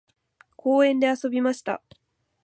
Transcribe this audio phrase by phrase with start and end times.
[0.55, 1.83] 公園で遊びました。